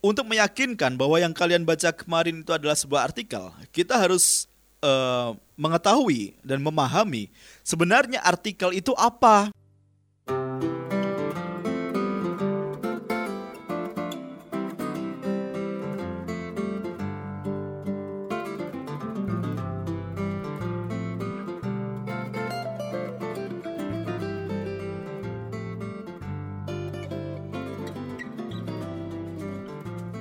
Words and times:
untuk 0.00 0.24
meyakinkan 0.24 0.96
bahwa 0.96 1.20
yang 1.20 1.36
kalian 1.36 1.64
baca 1.68 1.92
kemarin 1.92 2.40
itu 2.40 2.52
adalah 2.56 2.76
sebuah 2.76 3.12
artikel, 3.12 3.52
kita 3.72 4.00
harus 4.00 4.48
uh, 4.80 5.36
mengetahui 5.60 6.32
dan 6.40 6.60
memahami 6.60 7.28
sebenarnya 7.60 8.24
artikel 8.24 8.72
itu 8.72 8.96
apa. 8.96 9.52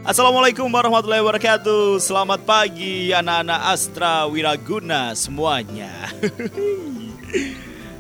Assalamualaikum 0.09 0.65
warahmatullahi 0.73 1.21
wabarakatuh. 1.21 2.01
Selamat 2.01 2.41
pagi 2.41 3.13
anak-anak 3.13 3.61
Astra 3.61 4.25
Wiraguna 4.25 5.13
semuanya. 5.13 6.09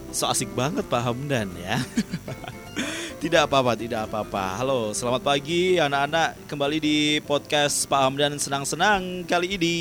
So 0.09 0.25
asik 0.25 0.49
banget 0.57 0.89
Pak 0.89 1.05
Hamdan 1.05 1.53
ya. 1.53 1.77
Tidak 3.21 3.45
apa-apa, 3.45 3.77
tidak 3.77 4.09
apa-apa. 4.09 4.57
Halo, 4.57 4.89
selamat 4.89 5.21
pagi 5.21 5.77
anak-anak. 5.77 6.49
Kembali 6.49 6.81
di 6.81 7.21
podcast 7.21 7.85
Pak 7.85 8.01
Hamdan 8.01 8.41
Senang-Senang 8.41 9.29
kali 9.29 9.53
ini. 9.53 9.77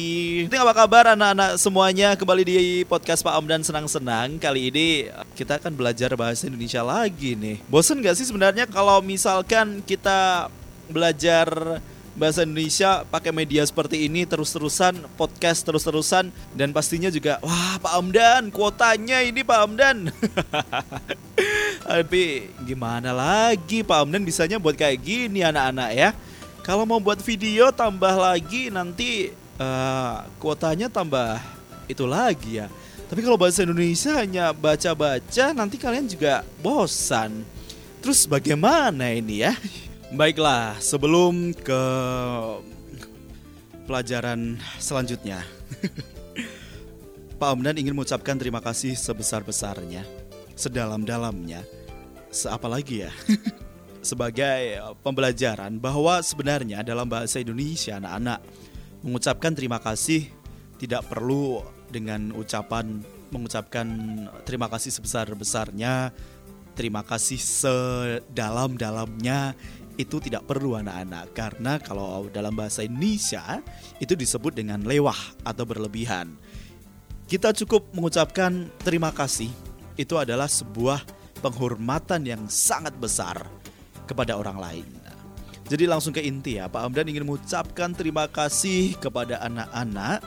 Ini 0.53 0.57
apa 0.61 0.85
kabar 0.85 1.17
anak-anak 1.17 1.57
semuanya? 1.57 2.13
Kembali 2.13 2.45
di 2.45 2.85
podcast 2.85 3.25
Pak 3.25 3.41
Hamdan 3.41 3.65
Senang-Senang 3.65 4.37
Kali 4.37 4.69
ini. 4.69 5.09
Kita 5.33 5.57
akan 5.57 5.73
belajar 5.73 6.13
bahasa 6.13 6.45
Indonesia 6.45 6.85
lagi 6.85 7.33
nih. 7.33 7.65
Bosen 7.73 8.05
gak 8.05 8.21
sih 8.21 8.29
sebenarnya 8.29 8.69
kalau 8.69 9.01
misalkan 9.01 9.81
kita 9.81 10.53
belajar 10.93 11.81
bahasa 12.19 12.43
Indonesia 12.43 13.07
pakai 13.07 13.31
media 13.31 13.63
seperti 13.63 14.11
ini 14.11 14.27
terus-terusan 14.27 15.07
podcast 15.15 15.63
terus-terusan 15.63 16.35
dan 16.59 16.75
pastinya 16.75 17.07
juga 17.09 17.39
wah 17.39 17.79
Pak 17.79 17.95
Amdan 17.95 18.43
kuotanya 18.51 19.23
ini 19.23 19.47
Pak 19.47 19.59
Amdan. 19.63 20.11
Tapi 21.89 22.51
gimana 22.67 23.15
lagi 23.15 23.87
Pak 23.87 24.03
Amdan 24.03 24.27
bisanya 24.27 24.59
buat 24.59 24.75
kayak 24.75 24.99
gini 24.99 25.47
anak-anak 25.47 25.91
ya? 25.95 26.11
Kalau 26.67 26.85
mau 26.85 26.99
buat 26.99 27.23
video 27.23 27.71
tambah 27.71 28.13
lagi 28.13 28.69
nanti 28.69 29.33
uh, 29.57 30.27
kuotanya 30.43 30.91
tambah 30.91 31.39
itu 31.87 32.05
lagi 32.05 32.61
ya? 32.61 32.67
Tapi 33.09 33.25
kalau 33.25 33.41
bahasa 33.41 33.65
Indonesia 33.65 34.13
hanya 34.21 34.53
baca-baca 34.53 35.57
nanti 35.57 35.81
kalian 35.81 36.11
juga 36.11 36.45
bosan. 36.61 37.47
Terus 38.05 38.29
bagaimana 38.29 39.09
ini 39.15 39.47
ya 39.49 39.57
Baiklah, 40.09 40.81
sebelum 40.81 41.53
ke 41.53 41.83
pelajaran 43.85 44.57
selanjutnya. 44.81 45.45
Pak 47.37 47.49
Omdan 47.53 47.77
ingin 47.77 47.93
mengucapkan 47.93 48.41
terima 48.41 48.65
kasih 48.65 48.97
sebesar-besarnya, 48.97 50.09
sedalam-dalamnya. 50.57 51.61
Seapa 52.33 52.73
lagi 52.73 53.05
ya? 53.05 53.13
Sebagai 54.09 54.81
pembelajaran 55.05 55.77
bahwa 55.77 56.25
sebenarnya 56.25 56.81
dalam 56.81 57.05
bahasa 57.05 57.45
Indonesia 57.45 58.01
anak-anak 58.01 58.41
mengucapkan 59.05 59.53
terima 59.53 59.77
kasih 59.77 60.25
tidak 60.81 61.05
perlu 61.05 61.61
dengan 61.93 62.33
ucapan 62.33 63.05
mengucapkan 63.29 63.85
terima 64.49 64.73
kasih 64.73 64.89
sebesar-besarnya, 64.89 66.17
terima 66.73 67.05
kasih 67.05 67.37
sedalam-dalamnya 67.37 69.53
itu 69.99 70.23
tidak 70.23 70.47
perlu 70.47 70.79
anak-anak 70.79 71.35
karena 71.35 71.83
kalau 71.83 72.31
dalam 72.31 72.55
bahasa 72.55 72.87
Indonesia 72.87 73.59
itu 73.99 74.15
disebut 74.15 74.55
dengan 74.55 74.87
lewah 74.87 75.19
atau 75.43 75.67
berlebihan. 75.67 76.39
Kita 77.29 77.53
cukup 77.53 77.93
mengucapkan 77.93 78.73
terima 78.81 79.13
kasih 79.13 79.51
itu 79.99 80.15
adalah 80.17 80.47
sebuah 80.47 81.03
penghormatan 81.43 82.25
yang 82.25 82.43
sangat 82.47 82.95
besar 82.97 83.43
kepada 84.07 84.39
orang 84.39 84.57
lain. 84.57 84.89
Jadi 85.69 85.85
langsung 85.85 86.17
ke 86.17 86.25
inti 86.25 86.57
ya, 86.57 86.65
Pak 86.65 86.81
Amdan 86.81 87.13
ingin 87.13 87.29
mengucapkan 87.29 87.93
terima 87.93 88.25
kasih 88.25 88.97
kepada 88.97 89.37
anak-anak 89.45 90.25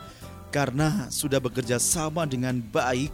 karena 0.54 1.10
sudah 1.10 1.42
bekerja 1.42 1.82
sama 1.82 2.30
dengan 2.30 2.62
baik, 2.62 3.10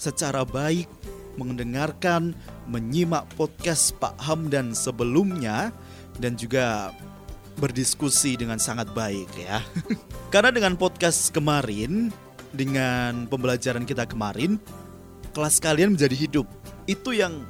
secara 0.00 0.48
baik, 0.48 0.88
mendengarkan, 1.36 2.32
menyimak 2.64 3.28
podcast 3.36 3.92
Pak 4.00 4.16
Hamdan 4.16 4.72
sebelumnya 4.72 5.68
dan 6.18 6.34
juga 6.34 6.94
berdiskusi 7.58 8.38
dengan 8.38 8.58
sangat 8.62 8.90
baik 8.94 9.30
ya. 9.34 9.62
Karena 10.32 10.54
dengan 10.54 10.78
podcast 10.78 11.34
kemarin, 11.34 12.14
dengan 12.54 13.26
pembelajaran 13.26 13.82
kita 13.82 14.06
kemarin, 14.06 14.62
kelas 15.34 15.58
kalian 15.58 15.98
menjadi 15.98 16.14
hidup. 16.14 16.46
Itu 16.86 17.12
yang 17.12 17.42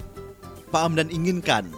Pak 0.73 0.83
Amdan 0.83 1.09
inginkan. 1.13 1.69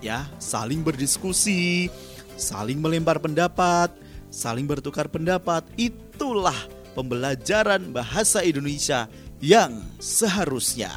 Ya, 0.00 0.24
saling 0.40 0.80
berdiskusi, 0.80 1.92
saling 2.40 2.80
melempar 2.80 3.20
pendapat, 3.20 3.92
saling 4.32 4.64
bertukar 4.64 5.12
pendapat. 5.12 5.60
Itulah 5.76 6.56
pembelajaran 6.96 7.92
bahasa 7.92 8.40
Indonesia 8.40 9.06
yang 9.44 9.84
seharusnya 10.00 10.88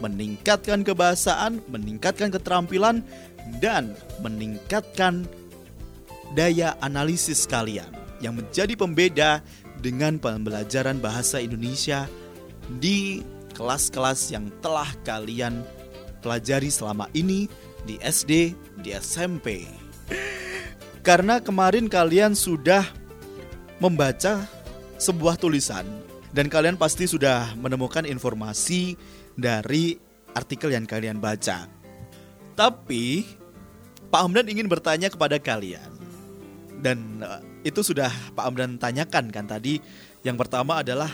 meningkatkan 0.00 0.80
kebahasaan, 0.80 1.60
meningkatkan 1.68 2.32
keterampilan, 2.32 3.04
dan 3.62 3.96
meningkatkan 4.20 5.24
daya 6.34 6.78
analisis 6.84 7.44
kalian 7.48 7.88
yang 8.20 8.36
menjadi 8.36 8.74
pembeda 8.76 9.30
dengan 9.80 10.20
pembelajaran 10.20 11.00
bahasa 11.00 11.40
Indonesia 11.40 12.04
di 12.78 13.24
kelas-kelas 13.56 14.30
yang 14.30 14.52
telah 14.62 14.88
kalian 15.02 15.64
pelajari 16.20 16.68
selama 16.68 17.08
ini 17.16 17.48
di 17.88 17.96
SD, 17.98 18.52
di 18.84 18.90
SMP. 18.92 19.64
Karena 21.00 21.40
kemarin 21.40 21.88
kalian 21.88 22.36
sudah 22.36 22.84
membaca 23.80 24.44
sebuah 25.00 25.40
tulisan 25.40 25.88
dan 26.30 26.52
kalian 26.52 26.76
pasti 26.76 27.08
sudah 27.08 27.56
menemukan 27.56 28.04
informasi 28.04 28.94
dari 29.34 29.96
artikel 30.36 30.70
yang 30.76 30.84
kalian 30.84 31.18
baca. 31.18 31.79
Tapi 32.60 33.24
Pak 34.12 34.20
Hamdan 34.20 34.44
ingin 34.52 34.68
bertanya 34.68 35.08
kepada 35.08 35.40
kalian. 35.40 35.88
Dan 36.84 37.24
uh, 37.24 37.40
itu 37.64 37.80
sudah 37.80 38.12
Pak 38.36 38.44
Hamdan 38.44 38.76
tanyakan 38.76 39.32
kan 39.32 39.48
tadi. 39.48 39.80
Yang 40.20 40.44
pertama 40.44 40.84
adalah 40.84 41.08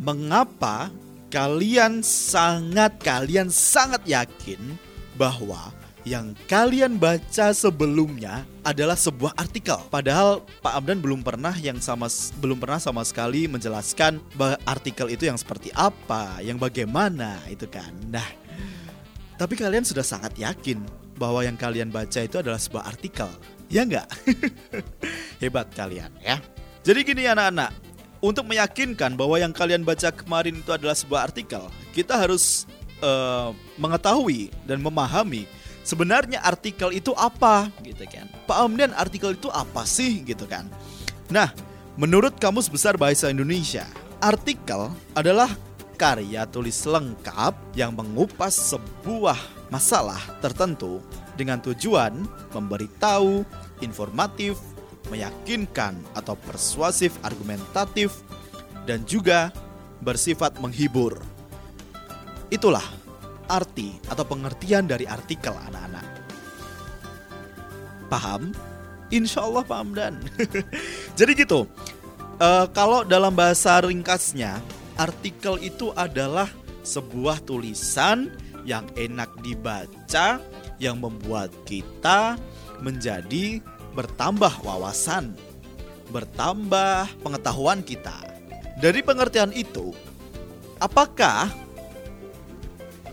mengapa 0.00 0.88
kalian 1.28 2.00
sangat 2.00 2.96
kalian 3.04 3.52
sangat 3.52 4.00
yakin 4.08 4.80
bahwa 5.20 5.68
yang 6.08 6.32
kalian 6.48 6.96
baca 7.00 7.52
sebelumnya 7.52 8.48
adalah 8.64 8.96
sebuah 8.96 9.36
artikel. 9.36 9.76
Padahal 9.92 10.44
Pak 10.64 10.80
Amdan 10.80 11.00
belum 11.00 11.20
pernah 11.20 11.52
yang 11.60 11.76
sama 11.80 12.08
belum 12.40 12.56
pernah 12.56 12.80
sama 12.80 13.04
sekali 13.04 13.48
menjelaskan 13.48 14.16
artikel 14.64 15.12
itu 15.12 15.28
yang 15.28 15.36
seperti 15.36 15.72
apa, 15.76 16.40
yang 16.40 16.56
bagaimana 16.56 17.40
itu 17.48 17.64
kan. 17.68 17.92
Nah, 18.12 18.43
tapi 19.40 19.58
kalian 19.58 19.82
sudah 19.82 20.06
sangat 20.06 20.34
yakin 20.38 20.82
bahwa 21.18 21.42
yang 21.42 21.54
kalian 21.58 21.90
baca 21.90 22.22
itu 22.22 22.38
adalah 22.38 22.58
sebuah 22.58 22.86
artikel. 22.86 23.30
Ya 23.70 23.82
enggak? 23.82 24.06
Hebat 25.42 25.72
kalian 25.74 26.10
ya. 26.22 26.38
Jadi 26.84 27.00
gini 27.00 27.24
anak-anak, 27.24 27.72
untuk 28.24 28.48
meyakinkan 28.48 29.16
bahwa 29.16 29.36
yang 29.36 29.52
kalian 29.52 29.84
baca 29.84 30.08
kemarin 30.12 30.60
itu 30.60 30.70
adalah 30.72 30.96
sebuah 30.96 31.32
artikel, 31.32 31.68
kita 31.96 32.16
harus 32.16 32.68
uh, 33.04 33.52
mengetahui 33.80 34.52
dan 34.64 34.80
memahami 34.80 35.44
sebenarnya 35.84 36.40
artikel 36.40 36.88
itu 36.92 37.12
apa 37.16 37.68
gitu 37.84 38.08
kan. 38.08 38.24
Pak 38.48 38.56
Amdan 38.56 38.96
artikel 38.96 39.36
itu 39.36 39.52
apa 39.52 39.84
sih 39.84 40.24
gitu 40.24 40.48
kan. 40.48 40.68
Nah, 41.28 41.52
menurut 42.00 42.40
Kamus 42.40 42.72
Besar 42.72 42.96
Bahasa 42.96 43.28
Indonesia, 43.28 43.84
artikel 44.24 44.88
adalah 45.12 45.52
karya 45.94 46.44
tulis 46.50 46.82
lengkap 46.84 47.54
yang 47.78 47.94
mengupas 47.94 48.74
sebuah 48.74 49.38
masalah 49.70 50.20
tertentu 50.42 50.98
dengan 51.38 51.62
tujuan 51.62 52.26
memberitahu, 52.52 53.46
informatif, 53.82 54.58
meyakinkan 55.08 55.98
atau 56.14 56.34
persuasif 56.34 57.16
argumentatif 57.22 58.22
dan 58.84 59.02
juga 59.08 59.50
bersifat 60.04 60.60
menghibur. 60.60 61.18
Itulah 62.52 62.84
arti 63.48 63.96
atau 64.08 64.24
pengertian 64.24 64.88
dari 64.88 65.08
artikel 65.08 65.52
anak-anak. 65.52 66.06
Paham? 68.08 68.52
Insya 69.12 69.44
Allah 69.44 69.64
paham 69.64 69.92
dan. 69.92 70.20
Jadi 71.18 71.32
gitu. 71.38 71.68
Uh, 72.34 72.66
kalau 72.74 73.06
dalam 73.06 73.30
bahasa 73.30 73.78
ringkasnya, 73.78 74.58
artikel 74.98 75.58
itu 75.62 75.90
adalah 75.94 76.50
sebuah 76.84 77.42
tulisan 77.42 78.30
yang 78.64 78.84
enak 78.96 79.30
dibaca, 79.44 80.40
yang 80.80 81.00
membuat 81.00 81.52
kita 81.68 82.36
menjadi 82.80 83.60
bertambah 83.94 84.64
wawasan, 84.64 85.32
bertambah 86.10 87.08
pengetahuan 87.22 87.80
kita. 87.80 88.14
Dari 88.80 89.00
pengertian 89.00 89.54
itu, 89.54 89.94
apakah 90.82 91.48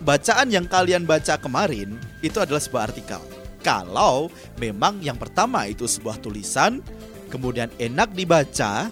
bacaan 0.01 0.50
yang 0.50 0.66
kalian 0.66 1.06
baca 1.06 1.38
kemarin 1.38 1.95
itu 2.25 2.42
adalah 2.42 2.60
sebuah 2.60 2.92
artikel? 2.92 3.22
Kalau 3.62 4.34
memang 4.57 4.98
yang 5.06 5.22
pertama 5.22 5.69
itu 5.69 5.86
sebuah 5.86 6.18
tulisan, 6.18 6.81
kemudian 7.30 7.69
enak 7.77 8.10
dibaca 8.18 8.89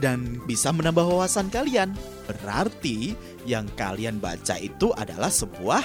dan 0.00 0.40
bisa 0.48 0.72
menambah 0.72 1.04
wawasan 1.04 1.52
kalian, 1.52 1.92
berarti 2.26 3.14
yang 3.44 3.68
kalian 3.76 4.16
baca 4.18 4.56
itu 4.56 4.90
adalah 4.96 5.28
sebuah 5.28 5.84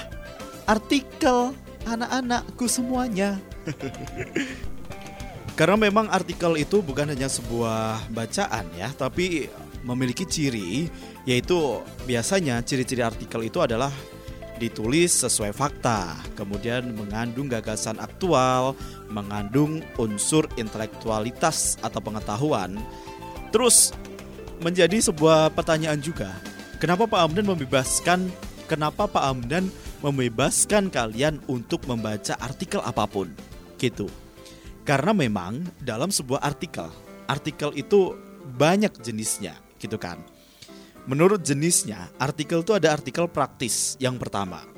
artikel 0.66 1.52
anak-anakku 1.86 2.66
semuanya. 2.66 3.38
Karena 5.58 5.76
memang 5.88 6.12
artikel 6.12 6.52
itu 6.60 6.84
bukan 6.84 7.16
hanya 7.16 7.32
sebuah 7.32 8.12
bacaan 8.12 8.66
ya, 8.76 8.92
tapi 8.92 9.48
memiliki 9.86 10.26
ciri 10.26 10.90
yaitu 11.24 11.80
biasanya 12.04 12.60
ciri-ciri 12.60 13.00
artikel 13.00 13.40
itu 13.46 13.62
adalah 13.62 13.88
ditulis 14.56 15.12
sesuai 15.12 15.52
fakta, 15.52 16.16
kemudian 16.34 16.92
mengandung 16.96 17.48
gagasan 17.48 18.00
aktual, 18.00 18.72
mengandung 19.12 19.84
unsur 20.00 20.48
intelektualitas 20.56 21.76
atau 21.84 22.00
pengetahuan. 22.00 22.80
Terus 23.52 23.92
menjadi 24.60 24.98
sebuah 25.00 25.52
pertanyaan 25.52 26.00
juga, 26.00 26.32
kenapa 26.80 27.08
Pak 27.08 27.20
Amdan 27.20 27.46
membebaskan 27.48 28.30
kenapa 28.66 29.06
Pak 29.06 29.24
Amdan 29.24 29.70
membebaskan 30.04 30.92
kalian 30.92 31.40
untuk 31.48 31.86
membaca 31.88 32.36
artikel 32.42 32.82
apa 32.84 33.06
pun? 33.08 33.30
Gitu. 33.80 34.06
Karena 34.86 35.10
memang 35.10 35.66
dalam 35.82 36.14
sebuah 36.14 36.42
artikel, 36.42 36.86
artikel 37.26 37.74
itu 37.74 38.14
banyak 38.54 38.94
jenisnya, 39.02 39.58
gitu 39.82 39.98
kan. 39.98 40.22
Menurut 41.10 41.42
jenisnya, 41.42 42.10
artikel 42.18 42.62
itu 42.62 42.74
ada 42.74 42.94
artikel 42.94 43.26
praktis 43.26 43.98
yang 43.98 44.18
pertama. 44.18 44.75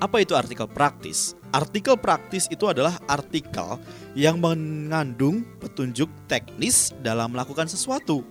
Apa 0.00 0.24
itu 0.24 0.32
artikel 0.32 0.64
praktis? 0.64 1.36
Artikel 1.52 1.92
praktis 2.00 2.48
itu 2.48 2.64
adalah 2.64 2.96
artikel 3.04 3.76
yang 4.16 4.40
mengandung 4.40 5.44
petunjuk 5.60 6.08
teknis 6.24 6.96
dalam 7.04 7.36
melakukan 7.36 7.68
sesuatu. 7.68 8.24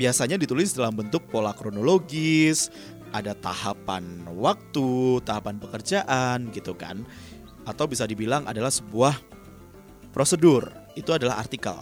Biasanya 0.00 0.40
ditulis 0.40 0.72
dalam 0.72 0.96
bentuk 0.96 1.28
pola 1.28 1.52
kronologis, 1.52 2.72
ada 3.12 3.36
tahapan 3.36 4.24
waktu, 4.32 5.20
tahapan 5.28 5.60
pekerjaan 5.60 6.48
gitu 6.56 6.72
kan. 6.72 7.04
Atau 7.68 7.84
bisa 7.84 8.08
dibilang 8.08 8.48
adalah 8.48 8.72
sebuah 8.72 9.12
prosedur. 10.16 10.72
Itu 10.96 11.12
adalah 11.12 11.36
artikel, 11.44 11.76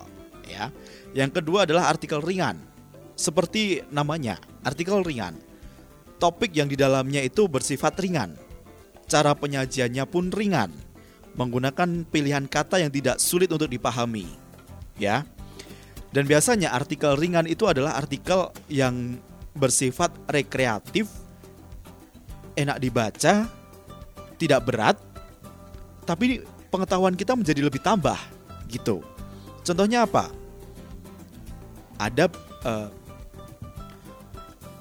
ya. 0.50 0.74
Yang 1.14 1.38
kedua 1.38 1.62
adalah 1.62 1.86
artikel 1.94 2.18
ringan 2.18 2.58
seperti 3.20 3.84
namanya, 3.92 4.40
artikel 4.64 5.04
ringan. 5.04 5.50
Topik 6.20 6.52
yang 6.52 6.69
di 6.69 6.76
dalamnya 6.76 7.25
itu 7.25 7.49
bersifat 7.49 7.96
ringan. 7.96 8.37
Cara 9.08 9.32
penyajiannya 9.32 10.05
pun 10.05 10.28
ringan, 10.28 10.69
menggunakan 11.34 12.05
pilihan 12.06 12.44
kata 12.44 12.78
yang 12.78 12.93
tidak 12.93 13.17
sulit 13.17 13.49
untuk 13.49 13.72
dipahami. 13.72 14.28
Ya. 15.00 15.25
Dan 16.12 16.28
biasanya 16.28 16.76
artikel 16.76 17.17
ringan 17.17 17.49
itu 17.49 17.64
adalah 17.64 17.96
artikel 17.96 18.52
yang 18.69 19.17
bersifat 19.56 20.12
rekreatif, 20.28 21.08
enak 22.55 22.76
dibaca, 22.78 23.49
tidak 24.37 24.61
berat, 24.69 25.00
tapi 26.05 26.44
pengetahuan 26.69 27.16
kita 27.16 27.32
menjadi 27.32 27.64
lebih 27.64 27.81
tambah 27.81 28.19
gitu. 28.69 29.00
Contohnya 29.64 30.05
apa? 30.05 30.28
Ada 31.96 32.28
uh, 32.66 32.88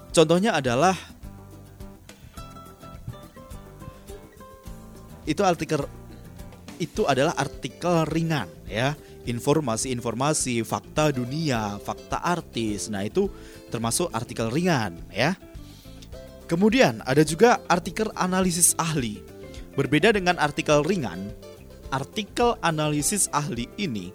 Contohnya 0.09 0.57
adalah 0.57 0.97
itu 5.29 5.45
artikel 5.45 5.85
itu 6.81 7.05
adalah 7.05 7.37
artikel 7.37 8.09
ringan 8.09 8.49
ya. 8.65 8.97
Informasi-informasi 9.29 10.65
fakta 10.65 11.13
dunia 11.13 11.77
fakta 11.77 12.17
artis. 12.17 12.89
Nah 12.89 13.05
itu 13.05 13.29
termasuk 13.69 14.09
artikel 14.09 14.49
ringan 14.49 14.97
ya. 15.13 15.37
Kemudian 16.49 17.05
ada 17.05 17.21
juga 17.21 17.61
artikel 17.69 18.09
analisis 18.17 18.73
ahli. 18.81 19.21
Berbeda 19.77 20.09
dengan 20.17 20.41
artikel 20.41 20.81
ringan 20.81 21.29
artikel 21.89 22.57
analisis 22.61 23.27
ahli 23.33 23.65
ini 23.81 24.13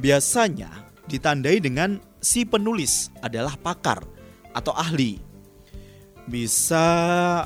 biasanya 0.00 0.88
ditandai 1.08 1.60
dengan 1.60 2.00
si 2.20 2.44
penulis 2.48 3.12
adalah 3.20 3.56
pakar 3.60 4.04
atau 4.56 4.72
ahli 4.76 5.20
bisa 6.30 6.86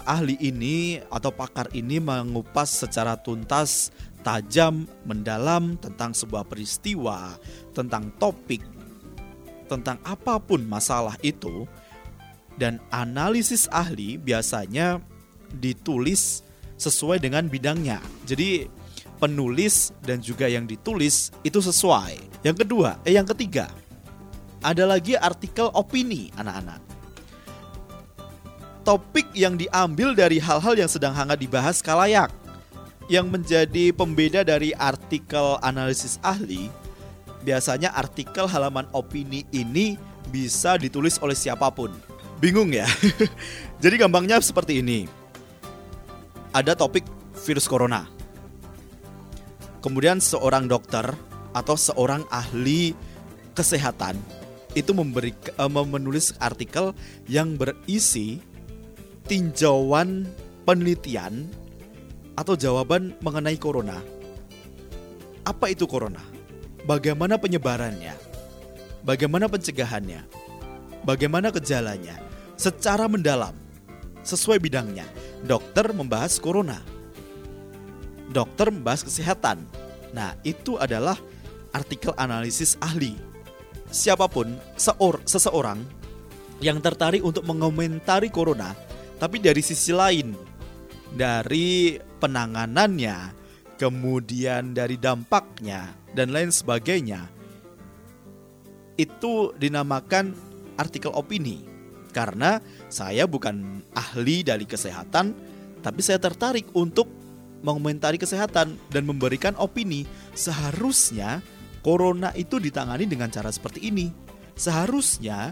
ahli 0.04 0.36
ini 0.38 1.00
atau 1.08 1.32
pakar 1.32 1.72
ini 1.72 1.96
mengupas 1.96 2.69
secara 2.84 3.16
tuntas, 3.16 3.88
tajam, 4.20 4.84
mendalam 5.08 5.81
tentang 5.81 6.12
sebuah 6.12 6.44
peristiwa, 6.44 7.40
tentang 7.72 8.12
topik, 8.20 8.60
tentang 9.66 9.96
apa 10.04 10.36
pun 10.36 10.60
masalah 10.69 11.16
itu. 11.25 11.64
Dan 12.54 12.78
analisis 12.94 13.66
ahli 13.72 14.14
biasanya 14.14 15.02
ditulis 15.58 16.46
sesuai 16.78 17.19
dengan 17.19 17.50
bidangnya. 17.50 17.98
Jadi 18.28 18.70
penulis 19.19 19.90
dan 20.04 20.22
juga 20.22 20.46
yang 20.46 20.69
ditulis 20.69 21.34
itu 21.42 21.58
sesuai. 21.58 22.44
Yang 22.46 22.62
kedua, 22.62 23.02
eh 23.02 23.19
yang 23.19 23.26
ketiga, 23.26 23.72
ada 24.62 24.86
lagi 24.86 25.19
artikel 25.19 25.66
opini 25.75 26.31
anak-anak 26.38 26.94
topik 28.84 29.26
yang 29.32 29.56
diambil 29.56 30.12
dari 30.12 30.36
hal-hal 30.36 30.76
yang 30.76 30.86
sedang 30.86 31.16
hangat 31.16 31.40
dibahas 31.40 31.81
kalayak. 31.81 32.28
Yang 33.08 33.26
menjadi 33.28 33.84
pembeda 33.92 34.40
dari 34.44 34.72
artikel 34.72 35.60
analisis 35.60 36.16
ahli, 36.25 36.72
biasanya 37.44 37.92
artikel 37.92 38.48
halaman 38.48 38.88
opini 38.96 39.44
ini 39.52 40.00
bisa 40.32 40.81
ditulis 40.81 41.20
oleh 41.20 41.36
siapa 41.36 41.69
pun. 41.69 41.92
Bingung 42.40 42.72
ya? 42.72 42.88
Jadi 43.84 43.94
gampangnya 44.00 44.40
seperti 44.40 44.81
ini. 44.81 45.04
Ada 46.52 46.72
topik 46.72 47.04
virus 47.44 47.69
corona. 47.69 48.08
Kemudian 49.84 50.16
seorang 50.16 50.64
dokter 50.64 51.04
atau 51.52 51.76
seorang 51.76 52.25
ahli 52.32 52.96
kesehatan 53.53 54.17
itu 54.72 54.91
memberi 54.96 55.36
uh, 55.60 55.69
menulis 55.69 56.32
artikel 56.41 56.96
yang 57.29 57.55
berisi 57.55 58.41
tinjauan 59.24 60.28
penelitian 60.69 61.48
atau 62.36 62.52
jawaban 62.58 63.16
mengenai 63.24 63.56
corona. 63.56 64.00
Apa 65.44 65.72
itu 65.72 65.88
corona? 65.88 66.20
Bagaimana 66.84 67.40
penyebarannya? 67.40 68.12
Bagaimana 69.04 69.48
pencegahannya? 69.48 70.24
Bagaimana 71.04 71.52
gejalanya? 71.52 72.16
Secara 72.56 73.08
mendalam, 73.08 73.52
sesuai 74.24 74.60
bidangnya. 74.60 75.04
Dokter 75.44 75.93
membahas 75.93 76.40
corona. 76.40 76.81
Dokter 78.32 78.72
membahas 78.72 79.04
kesehatan. 79.04 79.60
Nah, 80.16 80.32
itu 80.44 80.81
adalah 80.81 81.20
artikel 81.76 82.16
analisis 82.16 82.81
ahli. 82.81 83.16
Siapa 83.93 84.24
pun, 84.28 84.56
seor, 84.81 85.20
seseorang 85.28 85.84
yang 86.64 86.81
tertarik 86.81 87.20
untuk 87.20 87.44
mengomentari 87.44 88.32
corona 88.32 88.72
tapi 89.19 89.39
dari 89.39 89.63
sisi 89.63 89.94
lain, 89.94 90.35
dari 91.15 91.99
penanganannya, 92.19 93.17
kemudian 93.79 94.75
dari 94.75 94.99
dampaknya 94.99 95.94
dan 96.15 96.35
lain 96.35 96.51
sebagainya, 96.51 97.31
itu 98.99 99.55
dinamakan 99.59 100.35
artikel 100.79 101.15
opini. 101.15 101.67
Karena 102.15 102.63
saya 102.87 103.27
bukan 103.27 103.83
ahli 103.91 104.47
dari 104.47 104.67
kesehatan, 104.71 105.35
tapi 105.83 105.99
saya 105.99 106.23
tertarik 106.23 106.71
untuk 106.79 107.11
mengomentari 107.67 108.21
kesehatan 108.21 108.79
dan 108.93 109.03
memberikan 109.03 109.59
opini. 109.59 110.06
Seharusnya 110.39 111.43
corona 111.83 112.31
itu 112.39 112.63
ditangani 112.63 113.11
dengan 113.11 113.35
cara 113.35 113.51
seperti 113.51 113.91
ini. 113.91 114.15
Seharusnya 114.55 115.51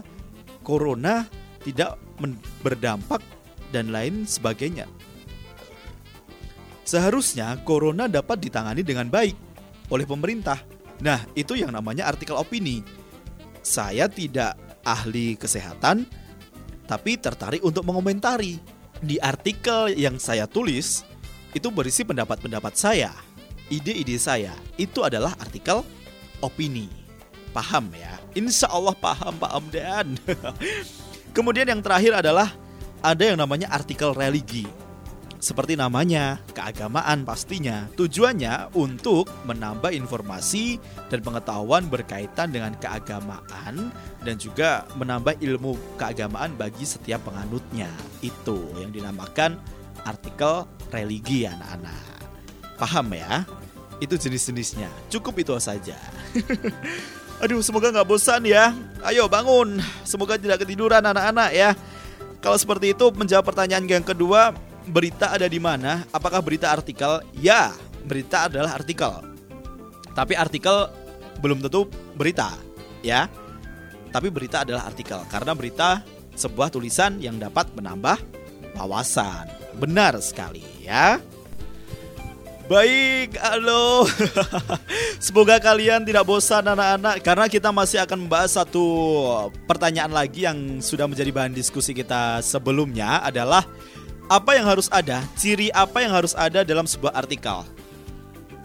corona 0.63 1.27
tidak 1.67 1.99
berdampak 2.63 3.19
dan 3.73 3.89
lain 3.89 4.29
sebagainya. 4.29 4.85
Seharusnya 6.85 7.57
corona 7.65 8.05
dapat 8.05 8.37
ditangani 8.37 8.85
dengan 8.85 9.09
baik 9.09 9.33
oleh 9.89 10.05
pemerintah. 10.05 10.61
Nah, 11.01 11.25
itu 11.33 11.57
yang 11.57 11.73
namanya 11.73 12.05
artikel 12.05 12.37
opini. 12.37 12.85
Saya 13.65 14.05
tidak 14.05 14.53
ahli 14.85 15.33
kesehatan, 15.33 16.05
tapi 16.85 17.17
tertarik 17.17 17.65
untuk 17.65 17.81
mengomentari. 17.87 18.61
Di 19.01 19.17
artikel 19.17 19.97
yang 19.97 20.21
saya 20.21 20.45
tulis, 20.45 21.01
itu 21.51 21.67
berisi 21.73 22.05
pendapat-pendapat 22.05 22.73
saya 22.77 23.11
ide-ide 23.73 24.17
saya 24.21 24.53
itu 24.77 25.01
adalah 25.01 25.33
artikel 25.41 25.81
opini. 26.45 26.89
Paham 27.53 27.93
ya? 27.93 28.17
Insya 28.33 28.69
Allah 28.69 28.97
paham 28.97 29.37
Pak 29.37 29.51
Amdan. 29.53 30.07
Kemudian 31.37 31.69
yang 31.69 31.81
terakhir 31.81 32.21
adalah 32.21 32.53
ada 33.03 33.23
yang 33.27 33.37
namanya 33.43 33.67
artikel 33.69 34.15
religi. 34.15 34.63
Seperti 35.43 35.75
namanya, 35.75 36.39
keagamaan 36.55 37.27
pastinya. 37.27 37.91
Tujuannya 37.99 38.71
untuk 38.79 39.27
menambah 39.43 39.91
informasi 39.91 40.79
dan 41.11 41.19
pengetahuan 41.19 41.91
berkaitan 41.91 42.55
dengan 42.55 42.71
keagamaan 42.79 43.91
dan 44.23 44.35
juga 44.39 44.87
menambah 44.95 45.35
ilmu 45.43 45.99
keagamaan 45.99 46.55
bagi 46.55 46.87
setiap 46.87 47.27
penganutnya. 47.27 47.91
Itu 48.23 48.71
yang 48.79 48.95
dinamakan 48.95 49.59
artikel 50.07 50.63
religi 50.95 51.43
anak-anak. 51.43 52.23
Paham 52.79 53.11
ya? 53.11 53.43
Itu 53.99 54.15
jenis-jenisnya. 54.15 54.87
Cukup 55.11 55.43
itu 55.43 55.51
saja. 55.59 55.99
Aduh, 57.43 57.59
semoga 57.59 57.91
nggak 57.91 58.07
bosan 58.07 58.47
ya. 58.47 58.71
Ayo 59.03 59.27
bangun. 59.27 59.83
Semoga 60.07 60.39
tidak 60.39 60.63
ketiduran 60.63 61.03
anak-anak 61.03 61.51
ya. 61.51 61.75
Kalau 62.43 62.59
seperti 62.59 62.91
itu 62.91 63.07
menjawab 63.15 63.55
pertanyaan 63.55 63.87
yang 63.87 64.03
kedua, 64.03 64.51
berita 64.83 65.31
ada 65.31 65.47
di 65.47 65.63
mana? 65.63 66.03
Apakah 66.11 66.43
berita 66.43 66.75
artikel? 66.75 67.23
Ya, 67.39 67.71
berita 68.03 68.51
adalah 68.51 68.75
artikel. 68.75 69.23
Tapi 70.11 70.35
artikel 70.35 70.91
belum 71.39 71.63
tentu 71.63 71.87
berita, 72.19 72.51
ya. 72.99 73.31
Tapi 74.11 74.27
berita 74.27 74.67
adalah 74.67 74.83
artikel 74.83 75.23
karena 75.31 75.55
berita 75.55 76.03
sebuah 76.35 76.67
tulisan 76.67 77.17
yang 77.23 77.39
dapat 77.39 77.71
menambah 77.79 78.19
wawasan. 78.75 79.47
Benar 79.79 80.19
sekali, 80.19 80.61
ya. 80.83 81.23
Baik, 82.73 83.37
halo. 83.37 84.09
Semoga 85.21 85.61
kalian 85.61 86.01
tidak 86.09 86.25
bosan 86.25 86.65
anak-anak 86.65 87.21
karena 87.21 87.45
kita 87.45 87.69
masih 87.69 88.01
akan 88.01 88.25
membahas 88.25 88.57
satu 88.57 88.81
pertanyaan 89.69 90.09
lagi 90.09 90.49
yang 90.49 90.81
sudah 90.81 91.05
menjadi 91.05 91.29
bahan 91.29 91.53
diskusi 91.53 91.93
kita 91.93 92.41
sebelumnya 92.41 93.21
adalah 93.21 93.61
apa 94.25 94.57
yang 94.57 94.65
harus 94.65 94.89
ada, 94.89 95.21
ciri 95.37 95.69
apa 95.69 96.01
yang 96.01 96.17
harus 96.17 96.33
ada 96.33 96.65
dalam 96.65 96.89
sebuah 96.89 97.13
artikel? 97.13 97.61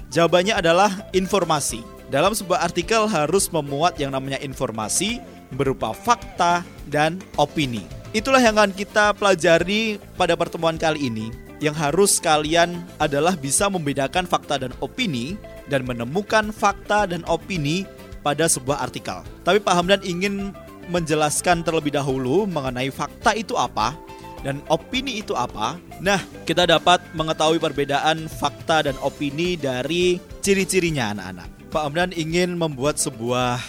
Jawabannya 0.08 0.56
adalah 0.56 1.04
informasi. 1.12 1.84
Dalam 2.08 2.32
sebuah 2.32 2.64
artikel 2.64 3.04
harus 3.12 3.52
memuat 3.52 4.00
yang 4.00 4.16
namanya 4.16 4.40
informasi 4.40 5.20
berupa 5.52 5.92
fakta 5.92 6.64
dan 6.88 7.20
opini. 7.36 7.84
Itulah 8.16 8.40
yang 8.40 8.56
akan 8.56 8.72
kita 8.72 9.12
pelajari 9.12 10.00
pada 10.16 10.32
pertemuan 10.32 10.80
kali 10.80 11.12
ini. 11.12 11.47
Yang 11.58 11.76
harus 11.78 12.12
kalian 12.22 12.78
adalah 13.02 13.34
bisa 13.34 13.66
membedakan 13.66 14.30
fakta 14.30 14.62
dan 14.62 14.70
opini 14.78 15.34
dan 15.66 15.82
menemukan 15.82 16.54
fakta 16.54 17.10
dan 17.10 17.26
opini 17.26 17.82
pada 18.22 18.46
sebuah 18.46 18.78
artikel. 18.78 19.26
Tapi 19.42 19.58
Pak 19.58 19.74
Hamdan 19.74 20.02
ingin 20.06 20.54
menjelaskan 20.88 21.66
terlebih 21.66 21.92
dahulu 21.92 22.46
mengenai 22.48 22.88
fakta 22.94 23.34
itu 23.36 23.58
apa 23.58 23.98
dan 24.46 24.62
opini 24.70 25.18
itu 25.18 25.34
apa? 25.34 25.76
Nah, 25.98 26.22
kita 26.46 26.64
dapat 26.64 27.02
mengetahui 27.14 27.58
perbedaan 27.58 28.30
fakta 28.30 28.86
dan 28.86 28.94
opini 29.02 29.58
dari 29.58 30.22
ciri-cirinya 30.42 31.10
anak-anak. 31.14 31.48
Pak 31.68 31.82
Amdan 31.84 32.10
ingin 32.16 32.56
membuat 32.56 32.96
sebuah 32.96 33.60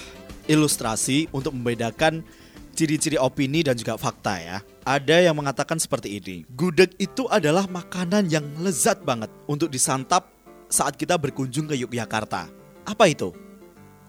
ilustrasi 0.48 1.27
untuk 1.36 1.51
membedakan 1.58 2.24
ciri-ciri 2.80 3.20
opini 3.20 3.60
dan 3.60 3.76
juga 3.76 4.00
fakta 4.00 4.40
ya. 4.40 4.58
Ada 4.88 5.28
yang 5.28 5.36
mengatakan 5.36 5.76
seperti 5.76 6.16
ini. 6.16 6.48
Gudeg 6.56 6.96
itu 6.96 7.28
adalah 7.28 7.68
makanan 7.68 8.32
yang 8.32 8.48
lezat 8.64 9.04
banget 9.04 9.28
untuk 9.52 9.68
disantap 9.68 10.32
saat 10.72 10.96
kita 10.96 11.20
berkunjung 11.20 11.68
ke 11.68 11.76
Yogyakarta. 11.76 12.48
Apa 12.88 13.12
itu? 13.12 13.36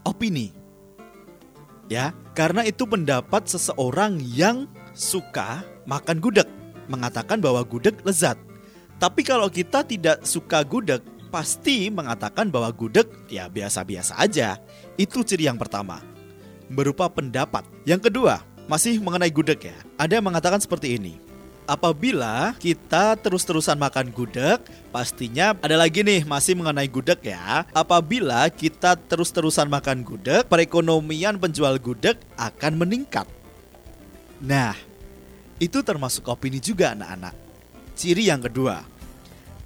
Opini. 0.07 0.55
Ya, 1.91 2.15
karena 2.39 2.62
itu 2.62 2.87
pendapat 2.87 3.50
seseorang 3.50 4.23
yang 4.23 4.71
suka 4.95 5.67
makan 5.91 6.23
gudeg, 6.23 6.47
mengatakan 6.87 7.43
bahwa 7.43 7.67
gudeg 7.67 7.99
lezat. 8.07 8.39
Tapi 9.03 9.27
kalau 9.27 9.50
kita 9.50 9.83
tidak 9.83 10.23
suka 10.23 10.62
gudeg, 10.62 11.03
pasti 11.35 11.91
mengatakan 11.91 12.47
bahwa 12.47 12.71
gudeg 12.71 13.11
ya 13.27 13.50
biasa-biasa 13.50 14.23
aja. 14.23 14.62
Itu 14.95 15.27
ciri 15.27 15.50
yang 15.50 15.59
pertama. 15.59 15.99
Berupa 16.71 17.11
pendapat. 17.11 17.67
Yang 17.83 18.07
kedua, 18.07 18.47
masih 18.71 19.03
mengenai 19.03 19.35
gudeg 19.35 19.59
ya. 19.75 19.75
Ada 19.99 20.23
yang 20.23 20.31
mengatakan 20.31 20.62
seperti 20.62 20.95
ini. 20.95 21.19
Apabila 21.67 22.55
kita 22.59 23.19
terus-terusan 23.19 23.75
makan 23.75 24.15
gudeg, 24.15 24.62
pastinya 24.95 25.59
ada 25.59 25.75
lagi 25.75 26.07
nih 26.07 26.23
masih 26.23 26.55
mengenai 26.55 26.87
gudeg 26.87 27.19
ya. 27.23 27.67
Apabila 27.75 28.47
kita 28.47 28.95
terus-terusan 28.95 29.67
makan 29.67 30.07
gudeg, 30.07 30.47
perekonomian 30.47 31.35
penjual 31.43 31.75
gudeg 31.83 32.15
akan 32.39 32.79
meningkat. 32.79 33.27
Nah, 34.39 34.75
itu 35.59 35.83
termasuk 35.83 36.31
opini 36.31 36.62
juga 36.62 36.95
anak-anak. 36.95 37.35
Ciri 37.99 38.31
yang 38.31 38.43
kedua, 38.43 38.87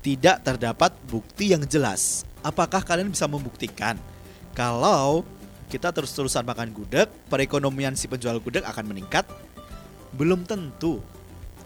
tidak 0.00 0.44
terdapat 0.48 0.96
bukti 1.08 1.52
yang 1.52 1.64
jelas. 1.68 2.24
Apakah 2.44 2.80
kalian 2.84 3.12
bisa 3.12 3.24
membuktikan 3.24 3.96
kalau 4.52 5.24
kita 5.74 5.90
terus-terusan 5.90 6.46
makan 6.46 6.70
gudeg, 6.70 7.10
perekonomian 7.26 7.98
si 7.98 8.06
penjual 8.06 8.38
gudeg 8.38 8.62
akan 8.62 8.94
meningkat? 8.94 9.26
Belum 10.14 10.46
tentu. 10.46 11.02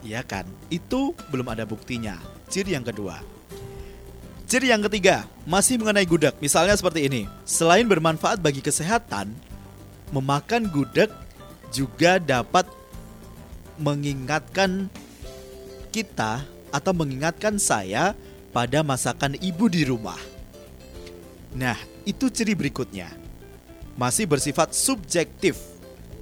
Ya 0.01 0.25
kan? 0.25 0.49
Itu 0.73 1.13
belum 1.29 1.53
ada 1.53 1.69
buktinya. 1.69 2.17
Ciri 2.49 2.73
yang 2.73 2.89
kedua. 2.89 3.21
Ciri 4.49 4.73
yang 4.73 4.81
ketiga, 4.89 5.29
masih 5.45 5.77
mengenai 5.77 6.09
gudeg. 6.09 6.33
Misalnya 6.41 6.73
seperti 6.73 7.05
ini. 7.05 7.29
Selain 7.45 7.85
bermanfaat 7.85 8.41
bagi 8.41 8.65
kesehatan, 8.65 9.29
memakan 10.09 10.73
gudeg 10.73 11.13
juga 11.69 12.17
dapat 12.17 12.65
mengingatkan 13.77 14.89
kita 15.93 16.49
atau 16.73 16.93
mengingatkan 16.97 17.61
saya 17.61 18.17
pada 18.57 18.81
masakan 18.81 19.37
ibu 19.37 19.69
di 19.69 19.85
rumah. 19.85 20.17
Nah, 21.53 21.77
itu 22.09 22.33
ciri 22.33 22.57
berikutnya. 22.57 23.28
Masih 23.99 24.31
bersifat 24.31 24.71
subjektif. 24.73 25.59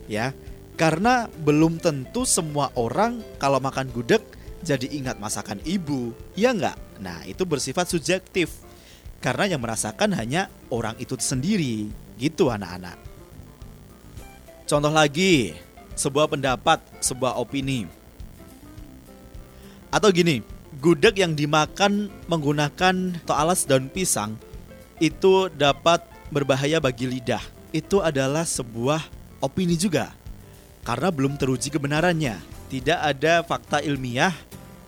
Ya, 0.08 0.32
karena 0.80 1.28
belum 1.44 1.76
tentu 1.76 2.24
semua 2.24 2.72
orang 2.72 3.20
kalau 3.36 3.60
makan 3.60 3.92
gudeg 3.92 4.24
jadi 4.64 4.88
ingat 4.88 5.20
masakan 5.20 5.60
ibu, 5.62 6.16
ya 6.32 6.50
enggak? 6.56 6.74
Nah, 6.98 7.22
itu 7.28 7.44
bersifat 7.44 7.86
subjektif. 7.86 8.64
Karena 9.20 9.56
yang 9.56 9.60
merasakan 9.60 10.16
hanya 10.16 10.48
orang 10.72 10.96
itu 10.96 11.14
sendiri, 11.20 11.92
gitu 12.16 12.48
anak-anak. 12.48 12.96
Contoh 14.66 14.90
lagi, 14.90 15.54
sebuah 15.94 16.26
pendapat, 16.32 16.82
sebuah 16.98 17.38
opini. 17.38 17.86
Atau 19.94 20.10
gini, 20.10 20.42
gudeg 20.82 21.16
yang 21.16 21.32
dimakan 21.38 22.12
menggunakan 22.26 23.22
toalas 23.24 23.64
daun 23.64 23.88
pisang 23.88 24.36
itu 24.98 25.48
dapat 25.54 26.02
berbahaya 26.28 26.82
bagi 26.82 27.08
lidah. 27.08 27.55
Itu 27.76 28.00
adalah 28.00 28.48
sebuah 28.48 29.04
opini 29.44 29.76
juga. 29.76 30.16
Karena 30.80 31.12
belum 31.12 31.36
teruji 31.36 31.68
kebenarannya. 31.68 32.40
Tidak 32.72 32.96
ada 32.96 33.44
fakta 33.44 33.84
ilmiah 33.84 34.32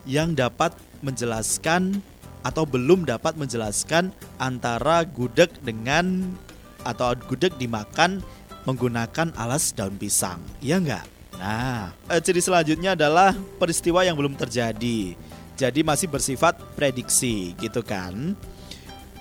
yang 0.08 0.32
dapat 0.32 0.72
menjelaskan 1.04 2.00
atau 2.40 2.64
belum 2.64 3.04
dapat 3.04 3.36
menjelaskan 3.36 4.08
antara 4.40 5.04
gudeg 5.04 5.52
dengan 5.60 6.32
atau 6.80 7.12
gudeg 7.28 7.52
dimakan 7.60 8.24
menggunakan 8.64 9.36
alas 9.36 9.76
daun 9.76 10.00
pisang. 10.00 10.40
Iya 10.64 10.80
enggak? 10.80 11.04
Nah, 11.36 11.92
eh, 12.08 12.24
ciri 12.24 12.40
selanjutnya 12.40 12.96
adalah 12.96 13.36
peristiwa 13.60 14.00
yang 14.00 14.16
belum 14.16 14.32
terjadi. 14.32 15.12
Jadi 15.58 15.80
masih 15.84 16.08
bersifat 16.08 16.56
prediksi 16.72 17.52
gitu 17.60 17.84
kan. 17.84 18.32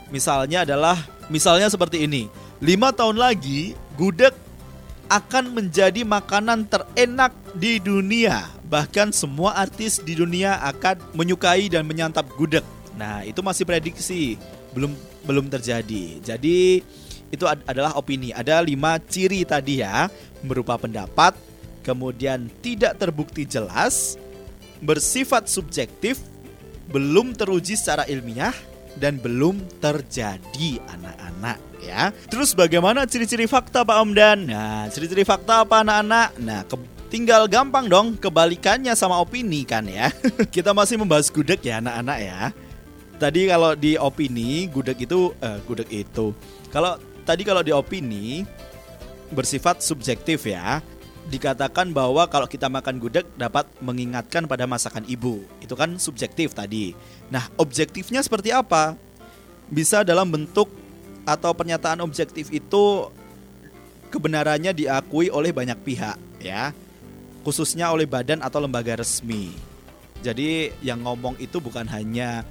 Misalnya 0.08 0.64
adalah 0.64 0.96
misalnya 1.28 1.68
seperti 1.68 2.08
ini. 2.08 2.47
Lima 2.58 2.90
tahun 2.90 3.22
lagi 3.22 3.78
gudeg 3.94 4.34
akan 5.08 5.54
menjadi 5.54 6.02
makanan 6.02 6.66
terenak 6.66 7.30
di 7.54 7.78
dunia. 7.78 8.50
Bahkan 8.66 9.14
semua 9.14 9.54
artis 9.56 10.02
di 10.02 10.18
dunia 10.18 10.58
akan 10.66 11.14
menyukai 11.14 11.70
dan 11.70 11.86
menyantap 11.86 12.26
gudeg. 12.34 12.66
Nah, 12.98 13.22
itu 13.22 13.46
masih 13.46 13.62
prediksi, 13.62 14.42
belum 14.74 14.92
belum 15.30 15.54
terjadi. 15.54 16.18
Jadi 16.26 16.82
itu 17.30 17.46
adalah 17.46 17.94
opini. 17.94 18.34
Ada 18.34 18.66
lima 18.66 18.98
ciri 19.06 19.46
tadi 19.46 19.86
ya, 19.86 20.10
berupa 20.42 20.82
pendapat, 20.82 21.38
kemudian 21.86 22.50
tidak 22.66 22.98
terbukti 22.98 23.46
jelas, 23.46 24.18
bersifat 24.82 25.46
subjektif, 25.46 26.18
belum 26.90 27.38
teruji 27.38 27.78
secara 27.78 28.04
ilmiah, 28.10 28.56
dan 28.98 29.22
belum 29.22 29.62
terjadi 29.80 30.82
anak-anak 30.98 31.58
ya. 31.82 32.12
Terus 32.28 32.52
bagaimana 32.58 33.06
ciri-ciri 33.06 33.46
fakta 33.46 33.86
Pak 33.86 33.98
Omdan? 34.02 34.50
Nah, 34.50 34.90
ciri-ciri 34.92 35.24
fakta 35.24 35.64
apa 35.64 35.86
anak-anak? 35.86 36.28
Nah, 36.42 36.62
ke 36.66 36.76
tinggal 37.08 37.48
gampang 37.48 37.88
dong 37.88 38.20
kebalikannya 38.20 38.92
sama 38.98 39.22
opini 39.22 39.64
kan 39.64 39.88
ya. 39.88 40.12
Kita 40.56 40.76
masih 40.76 41.00
membahas 41.00 41.32
gudeg 41.32 41.64
ya 41.64 41.80
anak-anak 41.80 42.20
ya. 42.20 42.42
tadi 43.18 43.50
kalau 43.50 43.74
di 43.74 43.98
opini 43.98 44.70
gudeg 44.70 45.02
itu 45.02 45.34
eh, 45.42 45.58
gudeg 45.66 45.90
itu. 45.90 46.38
Kalau 46.70 47.02
tadi 47.26 47.42
kalau 47.42 47.66
di 47.66 47.74
opini 47.74 48.46
bersifat 49.32 49.82
subjektif 49.82 50.46
ya. 50.46 50.84
Dikatakan 51.28 51.92
bahwa 51.92 52.24
kalau 52.32 52.48
kita 52.48 52.72
makan 52.72 53.04
gudeg 53.04 53.28
dapat 53.36 53.68
mengingatkan 53.84 54.48
pada 54.48 54.64
masakan 54.64 55.04
ibu. 55.12 55.44
Itu 55.60 55.76
kan 55.76 56.00
subjektif 56.00 56.56
tadi. 56.56 56.96
Nah, 57.28 57.52
objektifnya 57.60 58.24
seperti 58.24 58.56
apa? 58.56 58.96
Bisa 59.68 60.08
dalam 60.08 60.32
bentuk 60.32 60.72
atau 61.28 61.52
pernyataan 61.52 62.00
objektif 62.00 62.48
itu 62.56 63.12
kebenarannya 64.08 64.72
diakui 64.72 65.28
oleh 65.28 65.52
banyak 65.52 65.76
pihak 65.84 66.16
ya. 66.40 66.72
Khususnya 67.44 67.92
oleh 67.92 68.08
badan 68.08 68.40
atau 68.40 68.64
lembaga 68.64 68.96
resmi. 68.96 69.52
Jadi 70.24 70.72
yang 70.80 71.04
ngomong 71.04 71.36
itu 71.44 71.60
bukan 71.60 71.86
hanya 71.92 72.48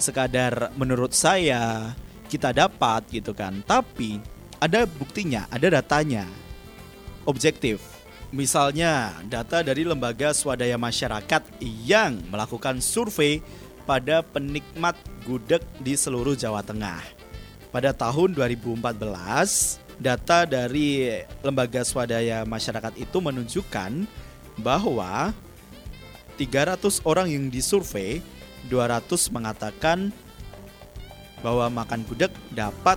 sekadar 0.00 0.72
menurut 0.80 1.12
saya 1.12 1.92
kita 2.32 2.56
dapat 2.56 3.04
gitu 3.12 3.36
kan, 3.36 3.60
tapi 3.68 4.18
ada 4.56 4.88
buktinya, 4.88 5.44
ada 5.52 5.80
datanya. 5.80 6.24
Objektif. 7.28 7.80
Misalnya, 8.30 9.10
data 9.26 9.60
dari 9.60 9.82
lembaga 9.82 10.30
swadaya 10.30 10.78
masyarakat 10.78 11.42
yang 11.60 12.22
melakukan 12.30 12.78
survei 12.78 13.42
pada 13.82 14.22
penikmat 14.22 14.94
gudeg 15.26 15.60
di 15.82 15.98
seluruh 15.98 16.38
Jawa 16.38 16.62
Tengah. 16.62 17.02
Pada 17.74 17.90
tahun 17.90 18.38
2014, 18.38 19.82
data 19.98 20.46
dari 20.46 21.10
lembaga 21.42 21.82
swadaya 21.82 22.46
masyarakat 22.46 22.94
itu 23.02 23.18
menunjukkan 23.18 24.06
bahwa 24.62 25.34
300 26.38 27.02
orang 27.02 27.28
yang 27.28 27.50
disurvei, 27.50 28.22
200 28.70 29.28
mengatakan 29.34 30.14
bahwa 31.42 31.66
makan 31.68 32.06
gudeg 32.06 32.32
dapat 32.54 32.96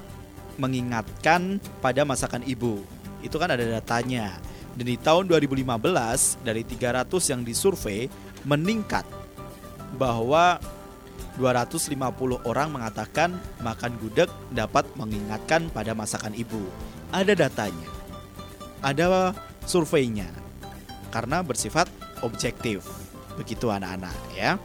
mengingatkan 0.62 1.58
pada 1.82 2.06
masakan 2.06 2.46
ibu. 2.46 2.86
Itu 3.24 3.39
kan 3.39 3.50
ada 3.50 3.63
datanya. 3.63 4.38
Dan 4.75 4.86
di 4.89 4.98
tahun 5.00 5.32
2015 5.32 6.44
dari 6.44 6.62
300 6.68 7.32
yang 7.32 7.42
disurvei 7.42 8.12
meningkat 8.44 9.08
bahwa 9.96 10.60
250 11.38 11.98
orang 12.46 12.70
mengatakan 12.70 13.34
makan 13.62 13.98
gudeg 13.98 14.30
dapat 14.53 14.86
mengingatkan 15.00 15.70
pada 15.74 15.98
masakan 15.98 16.34
ibu. 16.38 16.62
Ada 17.10 17.34
datanya. 17.34 17.89
Ada 18.84 19.34
surveinya. 19.65 20.30
Karena 21.10 21.42
bersifat 21.46 21.89
objektif. 22.25 22.86
Begitu 23.38 23.70
anak-anak 23.70 24.13
ya. 24.38 24.58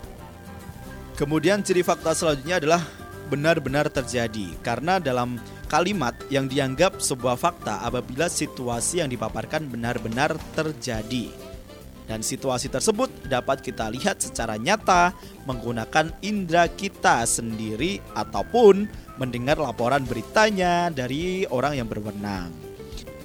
Kemudian 1.16 1.64
ciri 1.64 1.82
fakta 1.82 2.14
selanjutnya 2.14 2.60
adalah 2.62 2.82
benar-benar 3.28 3.92
terjadi 3.92 4.56
karena 4.64 4.96
dalam 4.96 5.36
kalimat 5.68 6.16
yang 6.32 6.48
dianggap 6.48 6.98
sebuah 6.98 7.36
fakta 7.36 7.84
apabila 7.84 8.26
situasi 8.26 9.04
yang 9.04 9.12
dipaparkan 9.12 9.68
benar-benar 9.68 10.34
terjadi. 10.56 11.28
Dan 12.08 12.24
situasi 12.24 12.72
tersebut 12.72 13.12
dapat 13.28 13.60
kita 13.60 13.92
lihat 13.92 14.24
secara 14.24 14.56
nyata 14.56 15.12
menggunakan 15.44 16.08
indera 16.24 16.64
kita 16.64 17.28
sendiri 17.28 18.00
ataupun 18.16 18.88
mendengar 19.20 19.60
laporan 19.60 20.08
beritanya 20.08 20.88
dari 20.88 21.44
orang 21.52 21.84
yang 21.84 21.88
berwenang. 21.88 22.48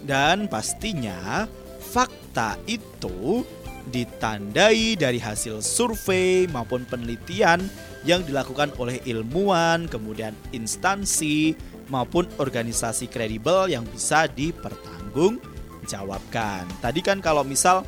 Dan 0.04 0.52
pastinya 0.52 1.48
fakta 1.80 2.60
itu 2.68 3.48
ditandai 3.88 5.00
dari 5.00 5.20
hasil 5.20 5.64
survei 5.64 6.48
maupun 6.52 6.84
penelitian 6.84 7.64
yang 8.04 8.24
dilakukan 8.28 8.76
oleh 8.76 9.00
ilmuwan, 9.08 9.88
kemudian 9.88 10.36
instansi 10.52 11.56
maupun 11.92 12.24
organisasi 12.40 13.12
kredibel 13.12 13.68
yang 13.72 13.88
bisa 13.88 14.28
dipertanggungjawabkan. 14.32 16.68
Tadi 16.80 17.02
kan 17.04 17.20
kalau 17.20 17.44
misal 17.44 17.84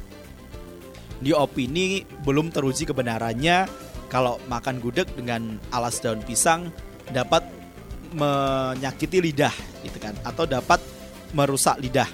di 1.24 1.32
opini 1.32 2.04
belum 2.28 2.52
teruji 2.52 2.84
kebenarannya 2.84 3.72
kalau 4.12 4.36
makan 4.52 4.84
gudeg 4.84 5.08
dengan 5.16 5.56
alas 5.72 6.04
daun 6.04 6.20
pisang 6.24 6.72
dapat 7.12 7.44
menyakiti 8.16 9.20
lidah 9.20 9.52
gitu 9.84 10.00
kan 10.00 10.16
atau 10.24 10.48
dapat 10.48 10.80
merusak 11.36 11.76
lidah. 11.84 12.08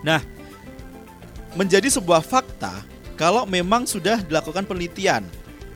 Nah, 0.00 0.24
menjadi 1.52 1.92
sebuah 1.92 2.24
fakta 2.24 2.80
kalau 3.20 3.44
memang 3.44 3.84
sudah 3.84 4.24
dilakukan 4.24 4.64
penelitian 4.64 5.20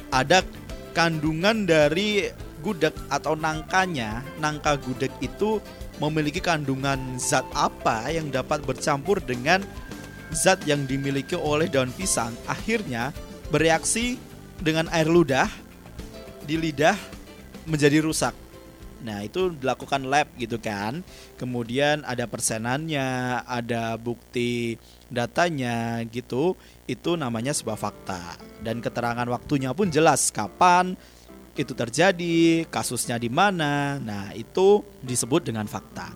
ada 0.08 0.40
kandungan 0.96 1.68
dari 1.68 2.32
gudeg 2.64 2.96
atau 3.12 3.36
nangkanya, 3.36 4.24
nangka 4.40 4.80
gudeg 4.80 5.12
itu 5.20 5.60
memiliki 6.00 6.40
kandungan 6.40 7.20
zat 7.20 7.44
apa 7.52 8.08
yang 8.08 8.32
dapat 8.32 8.64
bercampur 8.64 9.20
dengan 9.20 9.60
zat 10.32 10.64
yang 10.64 10.88
dimiliki 10.88 11.36
oleh 11.36 11.68
daun 11.68 11.92
pisang, 11.92 12.32
akhirnya 12.48 13.12
bereaksi 13.52 14.16
dengan 14.58 14.88
air 14.90 15.06
ludah 15.06 15.46
di 16.48 16.56
lidah 16.56 16.96
menjadi 17.68 18.00
rusak. 18.00 18.34
Nah, 19.04 19.20
itu 19.20 19.52
dilakukan 19.52 20.08
lab 20.08 20.32
gitu 20.40 20.56
kan. 20.56 21.04
Kemudian 21.36 22.08
ada 22.08 22.24
persenannya, 22.24 23.44
ada 23.44 24.00
bukti 24.00 24.80
datanya 25.12 26.00
gitu. 26.08 26.56
Itu 26.88 27.12
namanya 27.20 27.52
sebuah 27.52 27.76
fakta. 27.76 28.40
Dan 28.64 28.80
keterangan 28.80 29.28
waktunya 29.28 29.76
pun 29.76 29.92
jelas 29.92 30.32
kapan 30.32 30.96
itu 31.62 31.72
terjadi, 31.72 32.66
kasusnya 32.66 33.14
di 33.20 33.30
mana. 33.30 34.02
Nah, 34.02 34.34
itu 34.34 34.82
disebut 35.00 35.46
dengan 35.46 35.70
fakta. 35.70 36.10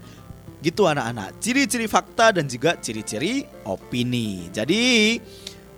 Gitu 0.59 0.91
anak-anak. 0.91 1.39
Ciri-ciri 1.39 1.87
fakta 1.87 2.35
dan 2.35 2.51
juga 2.51 2.75
ciri-ciri 2.79 3.47
opini. 3.63 4.51
Jadi, 4.51 5.17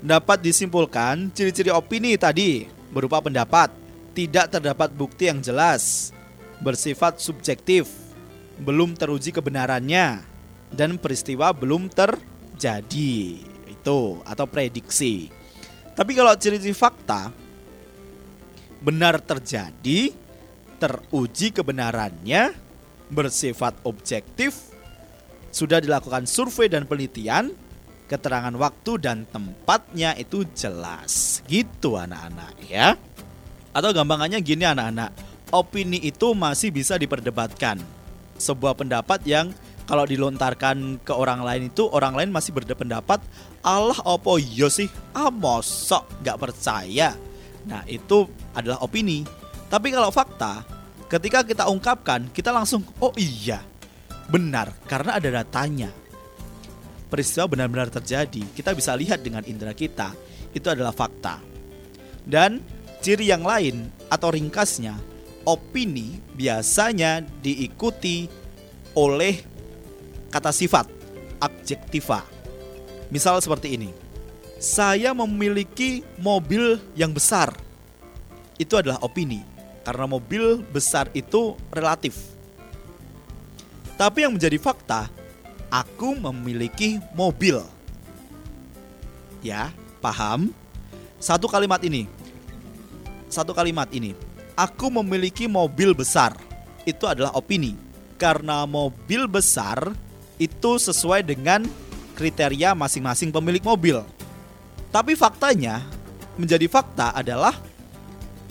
dapat 0.01 0.41
disimpulkan 0.41 1.29
ciri-ciri 1.37 1.69
opini 1.69 2.17
tadi 2.17 2.65
berupa 2.89 3.21
pendapat, 3.21 3.69
tidak 4.17 4.49
terdapat 4.49 4.89
bukti 4.97 5.29
yang 5.29 5.45
jelas, 5.45 6.11
bersifat 6.65 7.21
subjektif, 7.21 7.89
belum 8.61 8.97
teruji 8.97 9.31
kebenarannya, 9.31 10.25
dan 10.73 10.97
peristiwa 10.97 11.53
belum 11.53 11.93
terjadi. 11.93 13.45
Itu 13.69 14.25
atau 14.25 14.45
prediksi. 14.49 15.29
Tapi 15.93 16.17
kalau 16.17 16.33
ciri-ciri 16.33 16.73
fakta 16.73 17.29
benar 18.81 19.21
terjadi, 19.21 20.11
teruji 20.81 21.53
kebenarannya, 21.53 22.57
bersifat 23.13 23.77
objektif, 23.85 24.73
sudah 25.53 25.79
dilakukan 25.79 26.25
survei 26.25 26.73
dan 26.73 26.89
penelitian, 26.89 27.53
keterangan 28.09 28.53
waktu 28.57 28.93
dan 28.99 29.29
tempatnya 29.29 30.17
itu 30.17 30.49
jelas. 30.57 31.45
Gitu 31.45 32.01
anak-anak 32.01 32.55
ya. 32.67 32.97
Atau 33.71 33.95
gampangannya 33.95 34.43
gini 34.43 34.67
anak-anak, 34.67 35.15
opini 35.55 36.01
itu 36.03 36.33
masih 36.35 36.75
bisa 36.75 36.99
diperdebatkan. 36.99 37.79
Sebuah 38.41 38.75
pendapat 38.75 39.21
yang 39.29 39.53
kalau 39.85 40.07
dilontarkan 40.07 41.03
ke 41.03 41.11
orang 41.11 41.43
lain 41.43 41.67
itu 41.67 41.83
orang 41.91 42.15
lain 42.15 42.31
masih 42.31 42.55
berpendapat 42.55 43.19
Allah 43.59 43.99
opo 44.07 44.39
yo 44.39 44.47
iya 44.47 44.69
sih 44.71 44.89
ah 45.11 45.35
mosok 45.35 46.23
nggak 46.23 46.39
percaya 46.39 47.11
nah 47.67 47.85
itu 47.89 48.29
adalah 48.57 48.81
opini 48.85 49.25
tapi 49.69 49.93
kalau 49.93 50.09
fakta 50.13 50.65
ketika 51.11 51.45
kita 51.45 51.65
ungkapkan 51.69 52.31
kita 52.33 52.55
langsung 52.55 52.87
oh 53.03 53.13
iya 53.19 53.61
benar 54.31 54.73
karena 54.87 55.19
ada 55.19 55.29
datanya 55.43 55.91
peristiwa 57.11 57.51
benar-benar 57.51 57.91
terjadi 57.91 58.47
kita 58.55 58.71
bisa 58.73 58.95
lihat 58.95 59.21
dengan 59.21 59.43
indera 59.45 59.75
kita 59.75 60.15
itu 60.55 60.67
adalah 60.71 60.95
fakta 60.95 61.43
dan 62.27 62.63
ciri 63.03 63.33
yang 63.33 63.43
lain 63.43 63.91
atau 64.13 64.31
ringkasnya 64.31 64.95
opini 65.49 66.21
biasanya 66.37 67.25
diikuti 67.41 68.29
oleh 68.95 69.41
kata 70.31 70.53
sifat 70.55 70.87
adjektiva. 71.41 72.23
Misal 73.11 73.41
seperti 73.43 73.75
ini. 73.75 73.91
Saya 74.61 75.17
memiliki 75.17 76.05
mobil 76.21 76.77
yang 76.93 77.17
besar. 77.17 77.57
Itu 78.61 78.77
adalah 78.77 79.01
opini 79.01 79.41
karena 79.89 80.05
mobil 80.05 80.61
besar 80.61 81.09
itu 81.17 81.57
relatif. 81.73 82.37
Tapi 83.97 84.29
yang 84.29 84.37
menjadi 84.37 84.61
fakta, 84.61 85.09
aku 85.73 86.13
memiliki 86.13 87.01
mobil. 87.17 87.57
Ya, 89.41 89.73
paham? 90.05 90.53
Satu 91.17 91.49
kalimat 91.49 91.81
ini. 91.81 92.05
Satu 93.33 93.57
kalimat 93.57 93.89
ini 93.97 94.13
aku 94.61 94.93
memiliki 95.01 95.49
mobil 95.49 95.97
besar. 95.97 96.37
Itu 96.85 97.09
adalah 97.09 97.33
opini. 97.33 97.73
Karena 98.21 98.69
mobil 98.69 99.25
besar 99.25 99.97
itu 100.37 100.77
sesuai 100.77 101.25
dengan 101.25 101.65
kriteria 102.13 102.77
masing-masing 102.77 103.33
pemilik 103.33 103.65
mobil. 103.65 104.05
Tapi 104.91 105.15
faktanya, 105.15 105.83
menjadi 106.35 106.67
fakta 106.67 107.15
adalah 107.15 107.55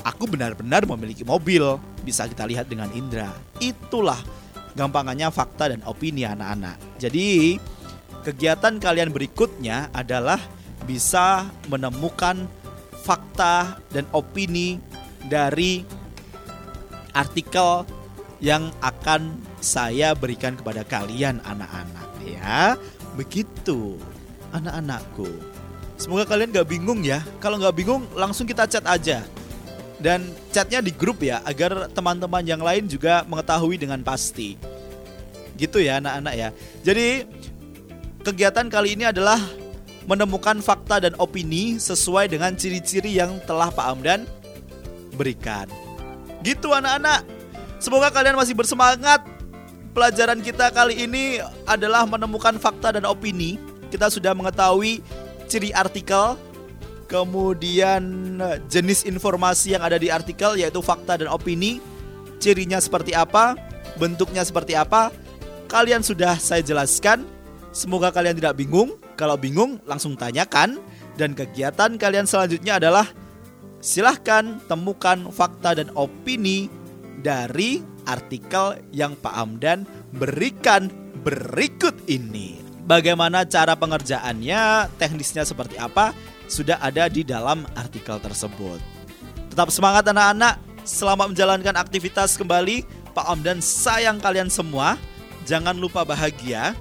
aku 0.07 0.23
benar-benar 0.27 0.87
memiliki 0.87 1.27
mobil. 1.27 1.75
Bisa 1.99 2.25
kita 2.31 2.47
lihat 2.47 2.71
dengan 2.71 2.87
indera. 2.95 3.35
Itulah 3.59 4.17
gampangannya 4.73 5.27
fakta 5.35 5.75
dan 5.75 5.83
opini 5.83 6.23
anak-anak. 6.23 6.79
Jadi, 6.95 7.59
kegiatan 8.23 8.79
kalian 8.79 9.11
berikutnya 9.11 9.91
adalah 9.91 10.39
bisa 10.87 11.51
menemukan 11.67 12.47
fakta 13.03 13.77
dan 13.91 14.07
opini 14.15 14.79
dari 15.27 15.83
artikel 17.11 17.83
yang 18.39 18.71
akan 18.79 19.35
saya 19.59 20.15
berikan 20.15 20.55
kepada 20.55 20.87
kalian 20.87 21.43
anak-anak 21.43 22.07
ya. 22.23 22.79
Begitu 23.19 23.99
anak-anakku. 24.55 25.58
Semoga 25.99 26.23
kalian 26.23 26.55
gak 26.55 26.71
bingung 26.71 27.03
ya. 27.03 27.19
Kalau 27.43 27.59
gak 27.59 27.75
bingung 27.75 28.07
langsung 28.15 28.47
kita 28.47 28.63
chat 28.63 28.87
aja. 28.87 29.27
Dan 29.99 30.31
chatnya 30.55 30.79
di 30.79 30.95
grup 30.95 31.19
ya 31.19 31.43
agar 31.43 31.91
teman-teman 31.91 32.39
yang 32.47 32.63
lain 32.63 32.87
juga 32.87 33.27
mengetahui 33.27 33.75
dengan 33.75 33.99
pasti. 33.99 34.55
Gitu 35.59 35.83
ya 35.83 35.99
anak-anak 35.99 36.33
ya. 36.39 36.49
Jadi 36.87 37.27
kegiatan 38.23 38.71
kali 38.71 38.95
ini 38.95 39.11
adalah 39.11 39.43
menemukan 40.07 40.63
fakta 40.63 41.03
dan 41.03 41.19
opini 41.19 41.75
sesuai 41.75 42.31
dengan 42.31 42.55
ciri-ciri 42.55 43.11
yang 43.11 43.43
telah 43.43 43.67
Pak 43.67 43.85
Amdan 43.91 44.23
berikan. 45.19 45.67
Gitu 46.47 46.71
anak-anak. 46.71 47.27
Semoga 47.83 48.07
kalian 48.07 48.39
masih 48.39 48.55
bersemangat. 48.55 49.27
Pelajaran 49.91 50.39
kita 50.39 50.71
kali 50.71 50.95
ini 50.95 51.43
adalah 51.67 52.07
menemukan 52.07 52.55
fakta 52.55 52.95
dan 52.95 53.03
opini. 53.03 53.59
Kita 53.91 54.07
sudah 54.07 54.31
mengetahui 54.31 55.03
ciri 55.49 55.73
artikel, 55.73 56.37
kemudian 57.09 58.37
jenis 58.69 59.03
informasi 59.03 59.73
yang 59.73 59.81
ada 59.81 59.97
di 59.97 60.13
artikel 60.13 60.55
yaitu 60.55 60.79
fakta 60.85 61.17
dan 61.17 61.27
opini, 61.27 61.81
cirinya 62.37 62.77
seperti 62.77 63.17
apa, 63.17 63.57
bentuknya 63.97 64.45
seperti 64.45 64.77
apa. 64.77 65.09
Kalian 65.65 66.05
sudah 66.05 66.37
saya 66.37 66.61
jelaskan. 66.61 67.25
Semoga 67.69 68.09
kalian 68.09 68.37
tidak 68.37 68.57
bingung. 68.57 68.97
Kalau 69.13 69.37
bingung 69.37 69.77
langsung 69.85 70.17
tanyakan 70.17 70.81
dan 71.19 71.37
kegiatan 71.37 71.99
kalian 71.99 72.25
selanjutnya 72.25 72.81
adalah 72.81 73.05
silahkan 73.83 74.57
temukan 74.65 75.29
fakta 75.29 75.77
dan 75.77 75.91
opini 75.93 76.71
dari 77.19 77.83
artikel 78.07 78.79
yang 78.89 79.13
Pak 79.19 79.35
Amdan 79.35 79.85
berikan 80.15 80.89
berikut 81.21 81.93
ini. 82.07 82.68
Bagaimana 82.89 83.45
cara 83.45 83.77
pengerjaannya, 83.77 84.89
teknisnya 84.97 85.45
seperti 85.45 85.77
apa, 85.77 86.09
sudah 86.49 86.81
ada 86.81 87.05
di 87.05 87.21
dalam 87.21 87.69
artikel 87.77 88.17
tersebut. 88.17 88.81
Tetap 89.53 89.69
semangat 89.69 90.09
anak-anak, 90.09 90.57
selamat 90.89 91.37
menjalankan 91.37 91.77
aktivitas 91.77 92.33
kembali. 92.33 92.81
Pak 93.13 93.29
Amdan 93.29 93.61
sayang 93.61 94.17
kalian 94.17 94.49
semua. 94.49 94.97
Jangan 95.45 95.77
lupa 95.77 96.01
bahagia. 96.01 96.73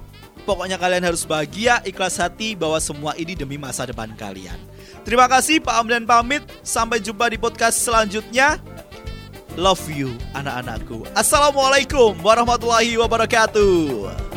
Pokoknya 0.49 0.81
kalian 0.81 1.05
harus 1.05 1.29
bahagia, 1.29 1.77
ikhlas 1.85 2.17
hati 2.17 2.57
bahwa 2.57 2.81
semua 2.81 3.13
ini 3.13 3.37
demi 3.37 3.61
masa 3.61 3.85
depan 3.85 4.09
kalian. 4.17 4.57
Terima 5.05 5.29
kasih 5.29 5.61
Pak 5.61 5.77
Amdan 5.77 6.09
pamit. 6.09 6.41
Sampai 6.65 6.97
jumpa 7.05 7.29
di 7.29 7.37
podcast 7.37 7.85
selanjutnya. 7.85 8.57
Love 9.53 9.85
you 9.93 10.09
anak-anakku. 10.33 11.05
Assalamualaikum 11.13 12.17
warahmatullahi 12.25 12.97
wabarakatuh. 12.97 14.28